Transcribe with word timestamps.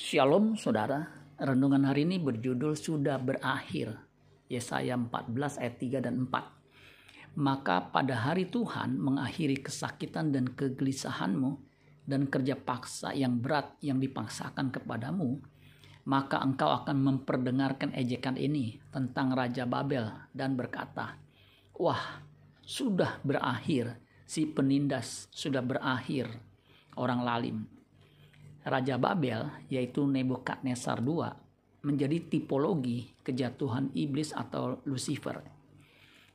Shalom 0.00 0.56
saudara, 0.56 1.12
renungan 1.36 1.84
hari 1.84 2.08
ini 2.08 2.16
berjudul 2.16 2.72
Sudah 2.72 3.20
Berakhir. 3.20 4.00
Yesaya 4.48 4.96
14 4.96 5.60
ayat 5.60 5.76
3 5.76 6.00
dan 6.00 6.24
4. 6.24 7.36
Maka 7.36 7.84
pada 7.92 8.16
hari 8.16 8.48
Tuhan 8.48 8.96
mengakhiri 8.96 9.60
kesakitan 9.60 10.32
dan 10.32 10.56
kegelisahanmu 10.56 11.52
dan 12.08 12.32
kerja 12.32 12.56
paksa 12.56 13.12
yang 13.12 13.44
berat 13.44 13.76
yang 13.84 14.00
dipaksakan 14.00 14.72
kepadamu, 14.72 15.36
maka 16.08 16.40
engkau 16.40 16.72
akan 16.80 16.96
memperdengarkan 16.96 17.92
ejekan 17.92 18.40
ini 18.40 18.80
tentang 18.88 19.36
Raja 19.36 19.68
Babel 19.68 20.08
dan 20.32 20.56
berkata, 20.56 21.20
Wah, 21.76 22.24
sudah 22.64 23.20
berakhir, 23.20 24.00
si 24.24 24.48
penindas 24.48 25.28
sudah 25.28 25.60
berakhir, 25.60 26.32
orang 26.96 27.20
lalim 27.20 27.79
Raja 28.60 29.00
Babel, 29.00 29.48
yaitu 29.72 30.04
Nebukadnezar 30.04 31.00
II, 31.00 31.24
menjadi 31.80 32.20
tipologi 32.28 33.08
kejatuhan 33.24 33.88
iblis 33.96 34.36
atau 34.36 34.84
Lucifer. 34.84 35.40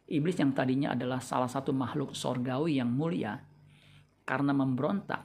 Iblis 0.05 0.37
yang 0.37 0.53
tadinya 0.53 0.93
adalah 0.97 1.21
salah 1.21 1.49
satu 1.49 1.69
makhluk 1.73 2.17
sorgawi 2.17 2.81
yang 2.81 2.89
mulia, 2.89 3.37
karena 4.25 4.53
memberontak, 4.57 5.21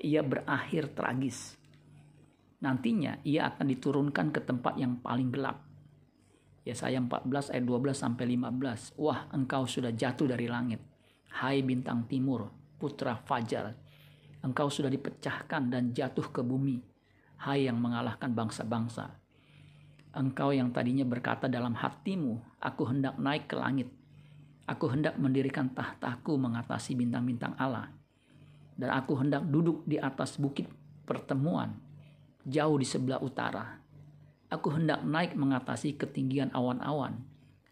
ia 0.00 0.24
berakhir 0.24 0.96
tragis. 0.96 1.56
Nantinya 2.64 3.20
ia 3.22 3.52
akan 3.52 3.66
diturunkan 3.68 4.32
ke 4.32 4.40
tempat 4.42 4.74
yang 4.80 4.98
paling 5.04 5.28
gelap. 5.28 5.68
Yesaya 6.64 7.00
14 7.00 7.52
ayat 7.54 7.64
12 7.64 7.96
sampai 7.96 8.24
15. 8.36 9.00
Wah, 9.00 9.28
engkau 9.32 9.64
sudah 9.64 9.92
jatuh 9.92 10.28
dari 10.28 10.48
langit. 10.48 10.80
Hai 11.32 11.64
bintang 11.64 12.04
timur, 12.08 12.52
putra 12.76 13.16
Fajar, 13.24 13.72
engkau 14.42 14.70
sudah 14.70 14.90
dipecahkan 14.90 15.70
dan 15.70 15.90
jatuh 15.90 16.30
ke 16.30 16.40
bumi, 16.42 16.78
hai 17.42 17.66
yang 17.66 17.78
mengalahkan 17.78 18.30
bangsa-bangsa. 18.30 19.18
Engkau 20.14 20.50
yang 20.54 20.70
tadinya 20.74 21.04
berkata 21.06 21.46
dalam 21.46 21.74
hatimu, 21.76 22.58
aku 22.58 22.82
hendak 22.90 23.18
naik 23.20 23.46
ke 23.50 23.54
langit. 23.58 23.88
Aku 24.68 24.90
hendak 24.92 25.16
mendirikan 25.16 25.72
tahtaku 25.72 26.36
mengatasi 26.36 26.92
bintang-bintang 26.92 27.56
Allah. 27.56 27.88
Dan 28.78 28.94
aku 28.94 29.16
hendak 29.18 29.42
duduk 29.48 29.82
di 29.88 29.98
atas 29.98 30.38
bukit 30.38 30.68
pertemuan, 31.08 31.72
jauh 32.44 32.76
di 32.78 32.86
sebelah 32.86 33.18
utara. 33.18 33.80
Aku 34.48 34.72
hendak 34.72 35.04
naik 35.04 35.36
mengatasi 35.36 35.96
ketinggian 35.96 36.52
awan-awan, 36.52 37.20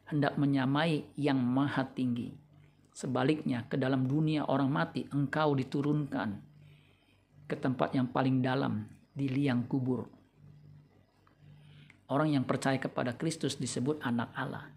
hendak 0.08 0.36
menyamai 0.36 1.08
yang 1.16 1.40
maha 1.40 1.88
tinggi. 1.88 2.36
Sebaliknya, 2.96 3.68
ke 3.68 3.76
dalam 3.76 4.08
dunia 4.08 4.48
orang 4.48 4.72
mati, 4.72 5.04
engkau 5.12 5.52
diturunkan 5.52 6.55
ke 7.46 7.54
tempat 7.54 7.94
yang 7.94 8.10
paling 8.10 8.42
dalam 8.42 8.86
di 9.14 9.30
liang 9.30 9.64
kubur. 9.70 10.06
Orang 12.06 12.34
yang 12.34 12.46
percaya 12.46 12.78
kepada 12.78 13.18
Kristus 13.18 13.58
disebut 13.58 13.98
anak 14.02 14.30
Allah. 14.34 14.70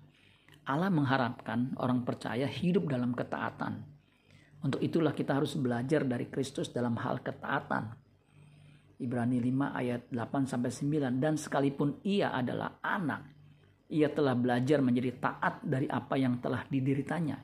Allah 0.70 0.89
mengharapkan 0.94 1.73
orang 1.81 2.06
percaya 2.06 2.45
hidup 2.45 2.89
dalam 2.89 3.14
ketaatan. 3.14 3.86
Untuk 4.61 4.81
itulah 4.81 5.14
kita 5.14 5.38
harus 5.38 5.58
belajar 5.58 6.06
dari 6.06 6.30
Kristus 6.30 6.70
dalam 6.70 6.98
hal 6.98 7.22
ketaatan. 7.26 7.94
Ibrani 9.00 9.39
5 9.39 9.80
ayat 9.80 10.02
8 10.11 10.45
sampai 10.50 10.70
9 10.73 11.23
dan 11.23 11.39
sekalipun 11.39 12.04
ia 12.04 12.36
adalah 12.36 12.83
anak, 12.83 13.31
ia 13.89 14.11
telah 14.11 14.36
belajar 14.36 14.83
menjadi 14.83 15.17
taat 15.17 15.64
dari 15.64 15.88
apa 15.89 16.20
yang 16.20 16.38
telah 16.44 16.67
dideritanya. 16.67 17.39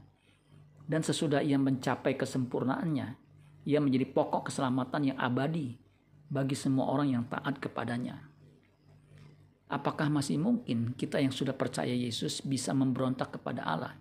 Dan 0.85 1.01
sesudah 1.01 1.41
ia 1.41 1.57
mencapai 1.57 2.13
kesempurnaannya, 2.13 3.24
ia 3.65 3.81
menjadi 3.81 4.05
pokok 4.05 4.53
keselamatan 4.53 5.11
yang 5.11 5.17
abadi 5.17 5.75
bagi 6.29 6.53
semua 6.53 6.89
orang 6.93 7.17
yang 7.17 7.23
taat 7.25 7.57
kepadanya. 7.57 8.21
Apakah 9.65 10.13
masih 10.13 10.37
mungkin 10.37 10.93
kita 10.93 11.17
yang 11.17 11.33
sudah 11.33 11.57
percaya 11.57 11.89
Yesus 11.89 12.45
bisa 12.45 12.69
memberontak 12.77 13.41
kepada 13.41 13.65
Allah? 13.65 13.97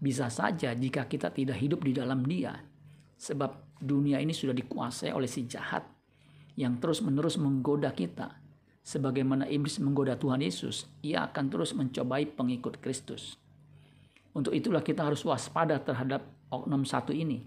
Bisa 0.00 0.32
saja 0.32 0.72
jika 0.72 1.04
kita 1.04 1.28
tidak 1.28 1.60
hidup 1.60 1.84
di 1.84 1.92
dalam 1.92 2.24
Dia, 2.24 2.56
sebab 3.20 3.76
dunia 3.76 4.16
ini 4.24 4.32
sudah 4.32 4.56
dikuasai 4.56 5.12
oleh 5.12 5.28
si 5.28 5.44
jahat 5.44 5.84
yang 6.56 6.80
terus-menerus 6.80 7.36
menggoda 7.36 7.92
kita. 7.92 8.40
Sebagaimana 8.86 9.50
iblis 9.50 9.76
menggoda 9.82 10.16
Tuhan 10.16 10.40
Yesus, 10.40 10.88
ia 11.04 11.28
akan 11.28 11.44
terus 11.52 11.76
mencobai 11.76 12.32
pengikut 12.32 12.80
Kristus. 12.80 13.36
Untuk 14.32 14.56
itulah 14.56 14.80
kita 14.80 15.04
harus 15.04 15.24
waspada 15.26 15.76
terhadap 15.80 16.24
oknum 16.48 16.86
satu 16.86 17.12
ini, 17.12 17.44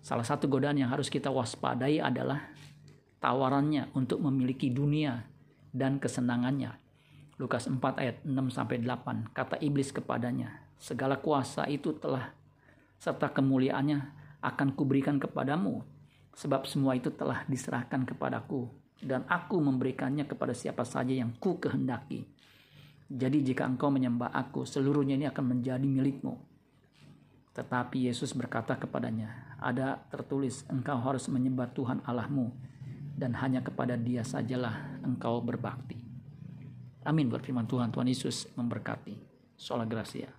Salah 0.00 0.24
satu 0.24 0.46
godaan 0.46 0.78
yang 0.78 0.90
harus 0.90 1.10
kita 1.10 1.28
waspadai 1.28 2.00
adalah 2.00 2.48
tawarannya 3.18 3.90
untuk 3.94 4.22
memiliki 4.22 4.70
dunia 4.70 5.26
dan 5.74 5.98
kesenangannya. 5.98 6.74
Lukas 7.38 7.70
4 7.70 7.78
ayat 8.02 8.16
6 8.26 8.34
sampai 8.50 8.82
8 8.82 9.30
kata 9.30 9.62
iblis 9.62 9.94
kepadanya, 9.94 10.58
segala 10.78 11.22
kuasa 11.22 11.70
itu 11.70 11.94
telah 11.94 12.34
serta 12.98 13.30
kemuliaannya 13.30 13.98
akan 14.42 14.74
kuberikan 14.74 15.22
kepadamu 15.22 15.86
sebab 16.34 16.66
semua 16.66 16.98
itu 16.98 17.10
telah 17.14 17.46
diserahkan 17.46 18.06
kepadaku 18.06 18.66
dan 19.02 19.22
aku 19.30 19.58
memberikannya 19.62 20.26
kepada 20.26 20.54
siapa 20.54 20.82
saja 20.82 21.14
yang 21.14 21.30
ku 21.38 21.58
kehendaki. 21.62 22.26
Jadi 23.08 23.40
jika 23.40 23.64
engkau 23.64 23.88
menyembah 23.88 24.34
aku, 24.34 24.68
seluruhnya 24.68 25.16
ini 25.16 25.26
akan 25.30 25.56
menjadi 25.58 25.86
milikmu. 25.86 26.47
Tetapi 27.58 28.06
Yesus 28.06 28.30
berkata 28.38 28.78
kepadanya, 28.78 29.58
ada 29.58 29.98
tertulis 30.14 30.62
engkau 30.70 30.94
harus 31.02 31.26
menyembah 31.26 31.66
Tuhan 31.74 31.98
Allahmu 32.06 32.54
dan 33.18 33.34
hanya 33.34 33.66
kepada 33.66 33.98
dia 33.98 34.22
sajalah 34.22 35.02
engkau 35.02 35.42
berbakti. 35.42 35.98
Amin 37.02 37.26
berfirman 37.26 37.66
Tuhan, 37.66 37.90
Tuhan 37.90 38.06
Yesus 38.06 38.46
memberkati. 38.54 39.18
Sola 39.58 39.82
Gracia. 39.82 40.30